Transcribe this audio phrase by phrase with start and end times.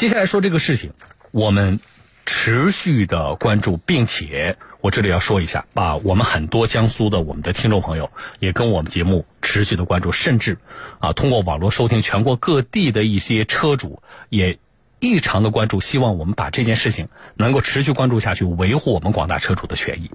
[0.00, 0.94] 接下来说这个事情，
[1.30, 1.78] 我们
[2.24, 10.56] 持续的关注，并且我这里要说一下，啊，我们很多江苏的我们的听众朋友也跟我们节目持续的关注，甚至
[11.00, 14.58] 啊通过网络收听全国各地的一些车主也
[15.00, 20.10] 异常的关注，希望我们把这件事情能够持续关注下去，维护我们广大车主的权益。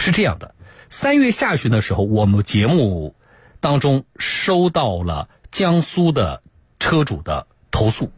[0.00, 0.56] 是这样的，
[0.88, 3.14] 三月下旬的时候，我们节目
[3.60, 6.42] 当中收到了江苏的
[6.80, 8.10] 车主的投诉。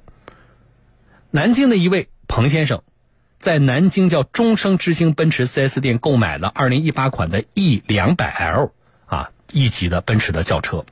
[1.34, 2.82] 南京的一位彭先生，
[3.38, 8.72] 在南京叫中升之星奔驰 4S 店购买了2018款的 E 两百 L
[9.06, 10.84] 啊 E 级的奔驰的轿车。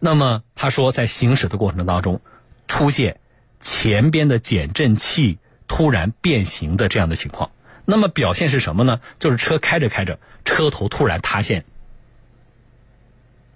[0.00, 2.20] 那么他说，在行驶的过程当中，
[2.68, 3.20] 出现
[3.58, 7.50] 前边的减震器突然变形的这样的情况。
[7.86, 9.00] 那么表现是什么呢？
[9.18, 11.64] 就是车开着开着，车头突然塌陷，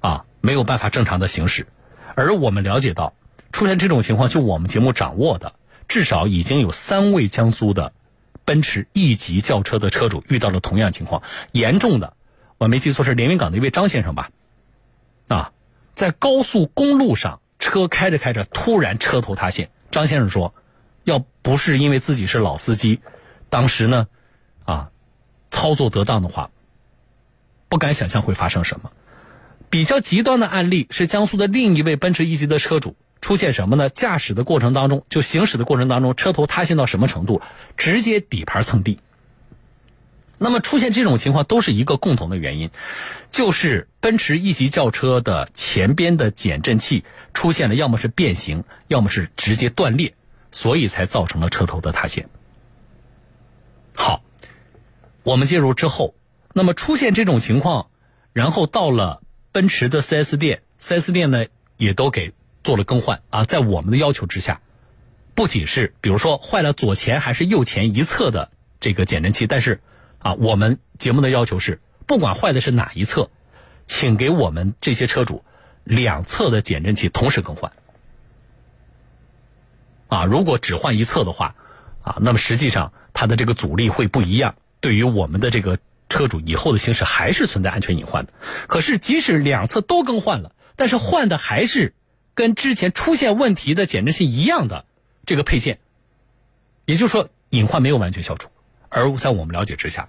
[0.00, 1.66] 啊，没有办法正常的行驶。
[2.14, 3.12] 而我们了解到，
[3.52, 5.52] 出现这种情况，就我们节目掌握的。
[5.88, 7.92] 至少已经有三位江苏的
[8.44, 12.14] 奔驰 E 级轿车的车主遇到了同样情况，严重的，
[12.58, 14.30] 我没记错是连云港的一位张先生吧？
[15.28, 15.52] 啊，
[15.94, 19.70] 在高速公路上，车开着开着，突然车头塌陷。
[19.90, 20.54] 张先生说，
[21.04, 23.00] 要不是因为自己是老司机，
[23.48, 24.06] 当时呢，
[24.64, 24.90] 啊，
[25.50, 26.50] 操作得当的话，
[27.68, 28.92] 不敢想象会发生什么。
[29.70, 32.96] 比较极端的案例是江苏的另一位奔驰 E 级的车主。
[33.20, 33.88] 出现什么呢？
[33.88, 37.42] 驾驶的过程当中，就行驶的过程当中，车头塌陷到什么程度？
[37.76, 39.00] 直接底盘蹭地。
[40.40, 42.70] 那么出现这种情况都是一个共同的原因，
[43.32, 50.14] 就是奔驰 E 级轿车的前边的减震器出现了，要么是变形，要么是直接断裂，
[50.52, 52.28] 所以才造成了车头的塌陷。
[53.96, 54.22] 好，
[55.24, 56.14] 我们介入之后，
[56.52, 57.88] 那么出现这种情况，
[58.32, 61.46] 然后到了奔驰的 4S 店，4S 店呢
[61.78, 62.32] 也都给。
[62.68, 64.60] 做了更换啊，在我们的要求之下，
[65.34, 69.80] 不仅是比如说坏了左前还是右前一侧的这个减震器，但是
[70.18, 73.30] 啊，我们节目的要求是，不管坏的是哪一侧，
[73.86, 75.46] 请给我们这些车主
[75.82, 77.72] 两侧的减震器同时更换。
[80.08, 81.54] 啊，如果只换一侧的话，
[82.02, 85.78] 啊，那么实际上它的这个阻力会不一样，对于我们的这个
[86.10, 88.34] 车主以后的行驶还是存在安全隐患的。
[88.66, 91.94] 可是即使两侧都更换了，但是换的还是。
[92.38, 94.84] 跟之前出现问题的减震器一样的
[95.26, 95.80] 这个配件，
[96.84, 98.48] 也就是说隐患没有完全消除。
[98.88, 100.08] 而在我们了解之下，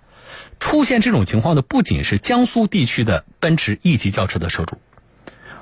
[0.59, 4.77] 出现这种情况的不仅是江苏地区的奔驰 E 级轿车的车主，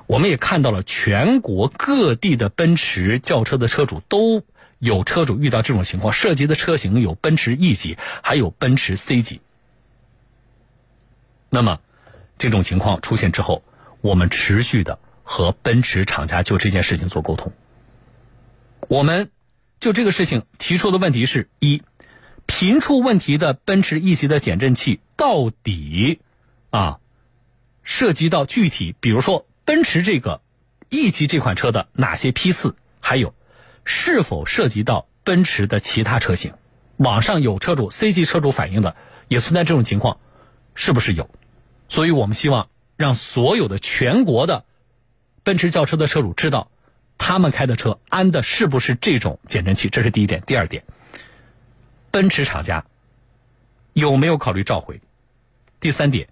[0.07, 4.43] 我们也看到了全国各地的奔驰轿车的车主都
[4.77, 9.39] 有车主遇到这种情况，涉及的车型有奔驰 E 级，还有奔驰 C 级。
[11.49, 11.79] 那么
[12.37, 13.63] 这种情况出现之后，
[14.01, 14.99] 我们持续的。
[15.29, 17.51] 和奔驰厂家就这件事情做沟通。
[18.87, 19.29] 我们
[19.77, 21.83] 就这个事情提出的问题是：一，
[22.45, 26.21] 频出问题的奔驰 E 级的减震器到底
[26.69, 26.99] 啊，
[27.83, 30.39] 涉及到具体，比如说奔驰这个
[30.89, 33.35] E 级这款车的哪些批次，还有
[33.83, 36.53] 是否涉及到奔驰的其他车型？
[36.95, 38.95] 网上有车主 C 级车主反映的，
[39.27, 40.19] 也存在这种情况，
[40.73, 41.29] 是不是有？
[41.89, 44.63] 所以我们希望让所有的全国的。
[45.47, 46.69] 奔驰轿车的车主知道，
[47.17, 49.87] 他们开的车安的是不是这种减震器？
[49.87, 50.43] 这是第一点。
[50.45, 50.83] 第二点，
[52.11, 52.83] 奔驰厂家
[53.93, 54.99] 有没有考虑召回？
[55.79, 56.27] 第三点，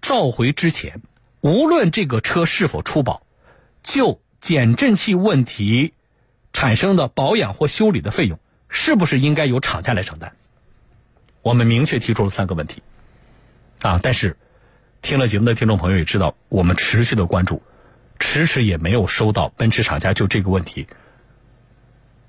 [0.00, 1.02] 召回之前，
[1.42, 3.26] 无论这个车是否出保，
[3.82, 5.92] 就减震器问题
[6.54, 8.38] 产生的保养或修理的费用，
[8.70, 10.32] 是不是应该由厂家来承担？
[11.42, 12.82] 我们明确提出了三个问题。
[13.82, 14.38] 啊，但是
[15.02, 17.62] 听了节目的听众朋友也知道，我们持续的关注。
[18.22, 20.86] 迟迟也没有收到奔驰厂家就这个问题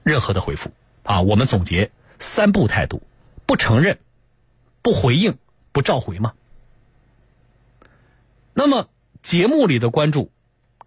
[0.02, 0.72] 任何的回复
[1.04, 1.22] 啊！
[1.22, 3.04] 我们总结三不态度：
[3.46, 4.00] 不承认、
[4.82, 5.38] 不回应、
[5.72, 6.34] 不召回嘛？
[8.56, 8.90] 那么
[9.22, 10.32] 节目里的关注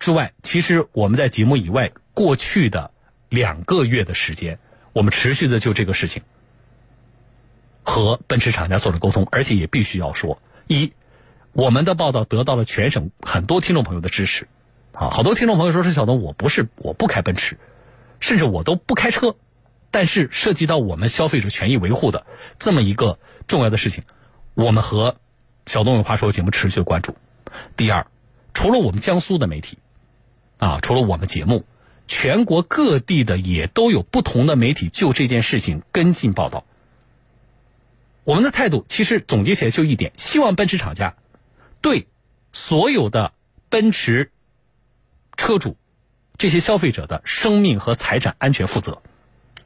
[0.01, 2.91] 之外，其实我们在节目以外过去的
[3.29, 4.59] 两个月的时间，
[4.93, 6.25] 我们持续的就这个事情
[7.85, 10.93] 和奔驰厂家做了沟通，而且也必须要说：一，
[11.53, 14.49] 我们的报道得到了全省很多听众朋友的支持。
[14.99, 17.59] 啊，好多听众朋友说是小东，我不是我不开奔驰，
[18.19, 19.37] 甚至我都不开车，
[19.91, 22.25] 但是涉及到我们消费者权益维护的
[22.59, 24.05] 这么一个重要的事情，
[24.55, 25.17] 我们和
[25.67, 27.15] 小东有话说节目持续关注。
[27.77, 28.07] 第二，
[28.55, 29.77] 除了我们江苏的媒体，
[30.57, 31.67] 啊，除了我们节目，
[32.09, 36.65] 全国各地的也都有不同的媒体就这件事情跟进报道。
[38.25, 41.17] 我们的态度其实总结起来就一点：希望奔驰厂家
[41.83, 42.07] 对
[42.55, 43.35] 所有的
[43.69, 44.31] 奔驰。
[45.37, 45.77] 车主，
[46.39, 49.03] 这些消费者的生命和财产安全负责，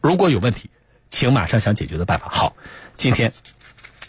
[0.00, 0.70] 如果有问题，
[1.11, 2.28] 请马上想解决的办法。
[2.28, 2.56] 好，
[2.96, 3.32] 今天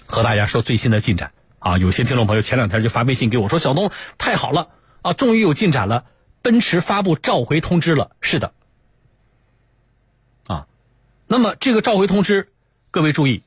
[0.06, 1.78] 和大家说最新的进展啊！
[1.78, 4.70] 有些听众朋友前两天就发微信给我说：“小东，太好了
[5.02, 6.06] 啊，终于有进展了，
[6.42, 8.54] 奔驰发布召回通知了。”是的，
[10.48, 10.68] 啊，
[11.28, 12.50] 那么这个召回通知，
[12.92, 13.44] 各位注意，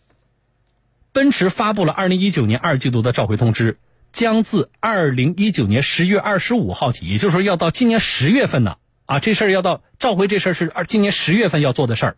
[1.13, 3.79] 奔驰发布了二零一九年二季度的召回通知，
[4.15, 8.77] 将自二零一九年十月二十五号起，也就是说要到今年十月份呢。
[9.07, 12.17] 啊，这事儿要到召回，这事儿是二今年十月份要做的事儿。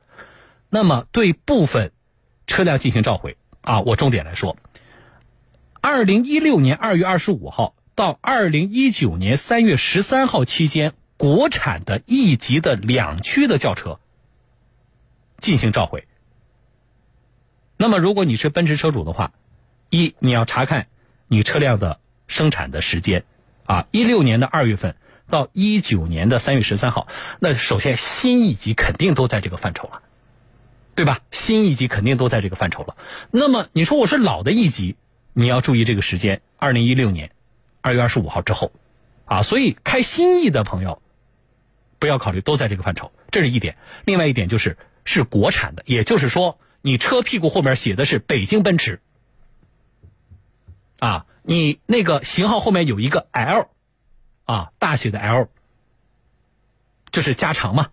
[0.69, 1.93] 那么对部分
[2.47, 4.59] 车辆进行召回啊，我重点来说，
[5.81, 13.99] 二零一六年二月二十五号到二零一九年三月十三号期间，国产的 E 级的两驱的轿车
[15.39, 16.07] 进行召回。
[17.79, 19.33] 那么如果你是奔驰车主的话，
[19.89, 20.89] 一你要查看
[21.29, 23.25] 你车辆的生产的时间
[23.65, 24.97] 啊，一六年的二月份。
[25.29, 27.09] 到一九年的三月十三号，
[27.41, 30.03] 那首先新一级肯定都在这个范畴了，
[30.95, 31.19] 对吧？
[31.33, 32.97] 新一级肯定都在这个范畴了。
[33.33, 34.95] 那么你说我是老的一级，
[35.33, 37.33] 你要注意这个时间，二零一六年
[37.81, 38.71] 二月二十五号之后，
[39.25, 41.03] 啊，所以开新意的朋友
[41.99, 43.77] 不要考虑都在这个范畴，这是一点。
[44.05, 49.01] 另外一点就是是国产的，也就是说你车屁股后面写的是北京奔驰，
[50.99, 53.69] 啊，你那个型号后面有一个 L。
[54.45, 55.49] 啊，大写的 L，
[57.11, 57.89] 就是加长嘛。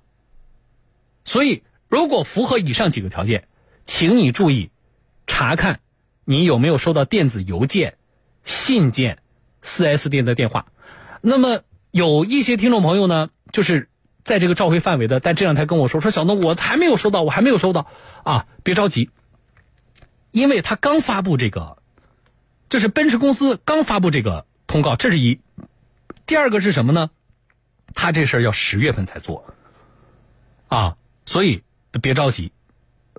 [1.26, 3.48] 所以，如果符合以上几个条件，
[3.84, 4.70] 请你注意
[5.26, 5.80] 查看
[6.26, 7.98] 你有没有收到电子邮件、
[8.46, 9.18] 信件、
[9.64, 10.68] 四 S 店的电话。
[11.22, 13.90] 那么，有一些听众朋友呢，就是
[14.24, 17.88] 在这个召回范围的，但这两天跟我说说，小东，我还没有收到，我还没有收到
[18.24, 19.10] 啊，别着急，
[20.30, 21.80] 因为他刚发布这个，
[22.74, 25.40] 就是奔驰公司刚发布这个通告，这是一。
[26.26, 27.12] 第二个是什么呢？
[27.94, 29.54] 他这事儿要十月份才做，
[30.70, 31.62] 啊，所以
[32.02, 32.52] 别着急，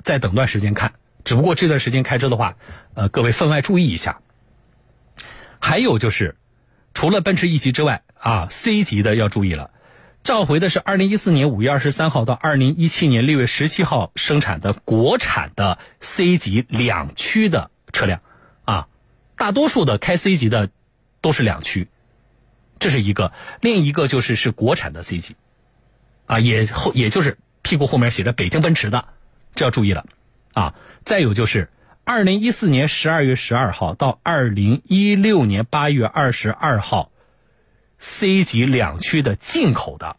[0.02, 0.94] 再等段时间看。
[1.22, 2.56] 只不过这段时间开车的话，
[2.94, 4.22] 呃，各位分外注意一下。
[5.60, 6.34] 还有就是，
[6.92, 9.70] 除了奔驰 E 级之外，啊，C 级的要注意了。
[10.24, 18.20] 召回的是二零一四年五月二十三号到二零一七年六月十七号生产的国产的 C 级两驱的车辆，
[19.36, 20.70] 大多数的开 C 级的
[21.20, 21.88] 都是两驱。
[22.76, 25.36] 这是一个，另一个就是是国产的 C 级，
[26.26, 29.06] 啊，也后也就是屁股后面写着北京奔驰的，
[29.54, 30.04] 这要注意了，
[30.54, 31.70] 啊，再有就是
[32.02, 37.12] 二零一四年十二月十二号到二零一六年八月二十二号
[37.98, 40.16] ，C 级两驱的进口的，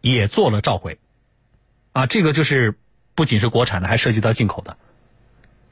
[0.00, 1.00] 也做了召回，
[1.92, 2.78] 啊，这个就是
[3.16, 4.78] 不仅是国产的，还涉及到进口的，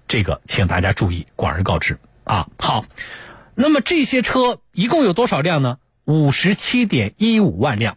[0.09, 1.97] 这个请大家注意，广而告之。
[2.33, 2.49] 啊。
[2.59, 2.87] 好，
[3.55, 5.79] 那么这些车一共有多少辆呢？
[6.05, 7.97] 五十七点一五万辆，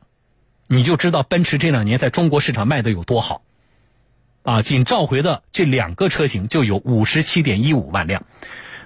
[0.67, 3.41] 你就知道奔驰这两年在中国市场卖的有多好，
[4.43, 8.25] 啊，仅召回的这两个车型就有五十七点一五万辆。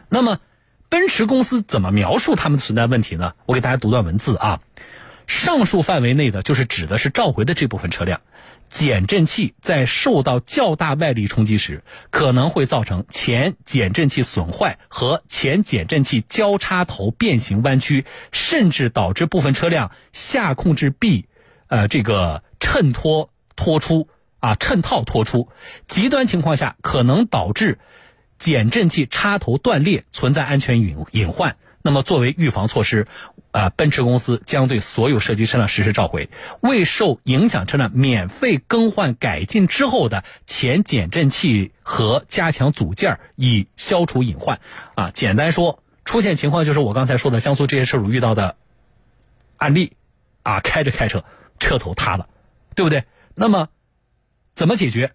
[0.07, 0.39] 那么，
[0.87, 3.33] 奔驰公司怎么描述他们存在问题呢？
[3.45, 4.61] 我给大家读段文字啊，
[5.27, 8.21] 上述范围内的就是指的是召回的这部分车辆。
[8.69, 21.25] 减震器在受到较大外力冲击时，可能会造成前减震器损坏和前减震器交叉头变形弯曲，甚至导致部分车辆下控制臂，
[21.67, 24.07] 呃，这个衬托脱出
[24.39, 25.49] 啊，衬套脱出。
[25.87, 27.79] 极端情况下，可能导致
[28.37, 31.57] 减震器插头断裂，存在安全隐隐患。
[31.81, 33.07] 那么，作为预防措施。
[33.51, 36.29] 啊，奔驰公司将对所有涉及车辆实施召回，
[36.61, 44.59] 未受影响车辆免费更换改进之后的前减震器和加强组件，以消除隐患。
[44.93, 48.55] 啊，简单说，出现情况就是我刚才说的江苏这些车主遇到的
[49.57, 49.93] 案例，
[50.43, 51.25] 啊，开着开车
[51.57, 52.29] 车头塌了，
[52.75, 53.05] 对不对？
[53.33, 53.69] 那么
[54.53, 55.13] 怎么解决？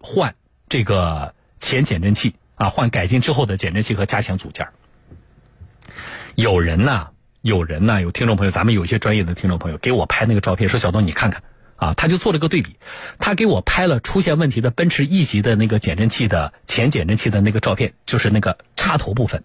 [0.00, 0.36] 换
[0.68, 4.68] 这个前减震器啊，换改进之后的减震器和加强组件。
[6.36, 7.08] 有人呐，
[7.40, 11.42] 有人呐，有听众朋友，咱们有一些专业的听众朋友给我拍那个照片，说小东你看看，
[11.76, 12.76] 啊，他就做了个对比，
[13.18, 19.44] 他给我拍了出现问题的奔驰 E 级的那个减震器的前减震器的那个照片，就是那个插头部分，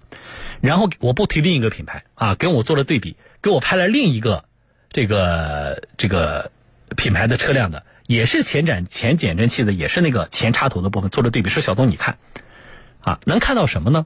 [0.60, 4.44] 然后我不提另一个品牌啊，跟我做了对比，给我拍了另一个
[4.90, 6.52] 这个这个
[6.98, 12.18] 品牌的车辆的，也是前展前减震器的，也是那个前插头的部分做了对比，说小东你看，
[13.00, 14.06] 啊，能看到什么呢？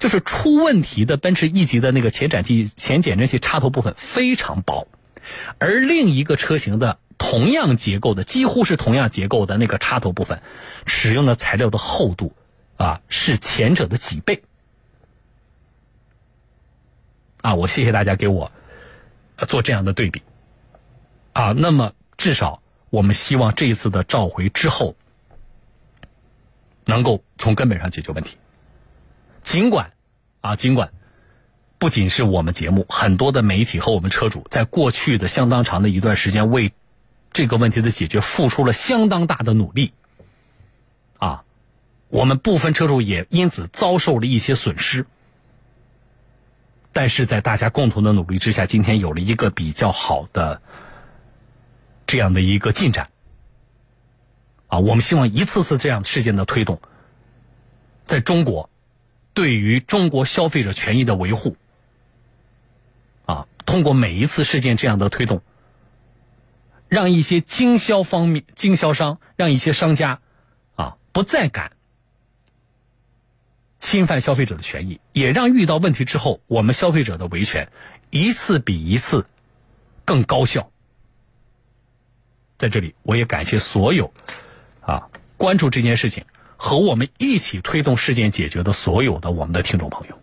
[0.00, 4.88] 就是出问题的奔驰 E 级的那个前展器前减震器插头部分非常薄，
[5.58, 10.42] 而另一个车型的同样结构的几乎是同样结构的那个插头部分，
[10.86, 12.32] 使用的材料的厚度
[12.78, 14.42] 啊是前者的几倍。
[17.42, 18.50] 啊，我谢谢大家给我
[19.46, 20.22] 做这样的对比。
[21.34, 24.96] 啊，那么至少我们希望这一次的召回之后
[26.86, 28.38] 能够从根本上解决问题。
[29.50, 29.94] 尽管
[30.42, 30.92] 啊，尽管
[31.76, 36.72] 不仅是我们节目，很多的媒体和我们车主，在过去的相当长的一段时间，为
[37.32, 39.92] 这个问题的解决付出了相当大的努力。
[41.18, 41.42] 啊，
[42.06, 45.04] 我们部分车主也因此遭受了一些损失。
[46.92, 50.62] 但是在大家共同的努力之下，今天有了一个比较好的
[52.06, 53.10] 这样的一个进展。
[54.68, 56.80] 啊，我们希望一次次这样事件的推动，
[58.04, 58.70] 在中国，
[59.34, 61.56] 对于中国消费者权益的维护，
[63.26, 65.42] 啊，通过每一次事件这样的推动，
[66.88, 70.20] 让一些经销方面、经销商，让一些商家，
[70.74, 71.72] 啊，不再敢
[73.78, 77.70] 侵犯消费者的权益，也让遇到问题之后，我们消费者的维权
[78.10, 79.26] 一次比一次
[80.04, 80.70] 更高效。
[82.56, 84.12] 在这里，我也感谢所有。
[84.82, 86.24] 啊，关注这件事情
[86.62, 90.18] 和我们一起推动事件解决的所有的我们的听众朋友，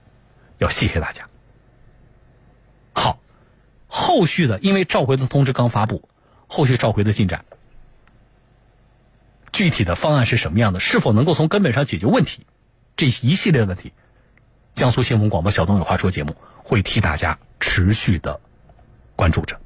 [0.59, 1.27] 要谢谢大家。
[2.93, 3.17] 好，
[3.87, 6.07] 后续的因为召回的通知刚发布，
[6.45, 7.43] 后续召回的进展，
[9.51, 10.79] 具体的方案是什么样的？
[10.79, 12.45] 是否能够从根本上解决问题？
[12.95, 13.91] 这一系列问题，
[14.73, 18.39] 江苏新闻广播小东有话说节目会替大家持续的
[19.15, 19.59] 关注着。